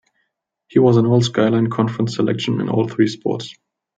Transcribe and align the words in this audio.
He 0.67 0.79
was 0.79 0.97
an 0.97 1.05
all-Skyline 1.05 1.69
Conference 1.69 2.15
selection 2.15 2.59
in 2.59 2.69
all 2.69 2.87
three 2.87 3.05
sports. 3.07 3.53